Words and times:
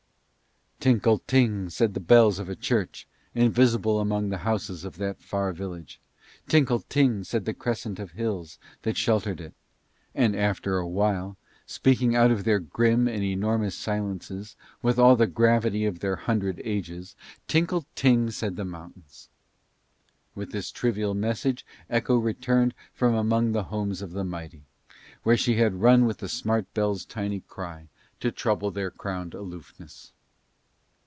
Tinkle 0.83 1.19
ting 1.27 1.69
said 1.69 1.93
the 1.93 1.99
bells 1.99 2.39
of 2.39 2.49
a 2.49 2.55
church, 2.55 3.05
invisible 3.35 3.99
among 3.99 4.29
the 4.29 4.39
houses 4.39 4.83
of 4.83 4.97
that 4.97 5.21
far 5.21 5.53
village. 5.53 6.01
Tinkle 6.47 6.79
ting 6.79 7.23
said 7.23 7.45
the 7.45 7.53
crescent 7.53 7.99
of 7.99 8.13
hills 8.13 8.57
that 8.81 8.97
sheltered 8.97 9.39
it. 9.39 9.53
And 10.15 10.35
after 10.35 10.79
a 10.79 10.87
while, 10.87 11.37
speaking 11.67 12.15
out 12.15 12.31
of 12.31 12.45
their 12.45 12.57
grim 12.57 13.07
and 13.07 13.21
enormous 13.23 13.75
silences 13.75 14.55
with 14.81 14.97
all 14.97 15.15
the 15.15 15.27
gravity 15.27 15.85
of 15.85 15.99
their 15.99 16.15
hundred 16.15 16.59
ages, 16.65 17.15
Tinkle 17.47 17.85
ting 17.93 18.31
said 18.31 18.55
the 18.55 18.65
mountains. 18.65 19.29
With 20.33 20.51
this 20.51 20.71
trivial 20.71 21.13
message 21.13 21.63
Echo 21.91 22.15
returned 22.17 22.73
from 22.91 23.13
among 23.13 23.51
the 23.51 23.65
homes 23.65 24.01
of 24.01 24.13
the 24.13 24.23
mighty, 24.23 24.63
where 25.21 25.37
she 25.37 25.57
had 25.57 25.75
run 25.75 26.07
with 26.07 26.17
the 26.17 26.27
small 26.27 26.63
bell's 26.73 27.05
tiny 27.05 27.41
cry 27.41 27.89
to 28.19 28.31
trouble 28.31 28.71
their 28.71 28.89
crowned 28.89 29.35
aloofness. 29.35 30.13